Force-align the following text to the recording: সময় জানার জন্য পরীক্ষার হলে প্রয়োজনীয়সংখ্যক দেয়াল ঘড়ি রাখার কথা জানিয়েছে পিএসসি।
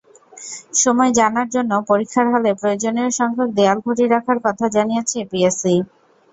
সময় 0.75 1.11
জানার 1.19 1.47
জন্য 1.55 1.71
পরীক্ষার 1.89 2.25
হলে 2.33 2.49
প্রয়োজনীয়সংখ্যক 2.59 3.49
দেয়াল 3.57 3.77
ঘড়ি 3.85 4.05
রাখার 4.07 4.37
কথা 4.45 4.65
জানিয়েছে 4.75 5.17
পিএসসি। 5.31 5.75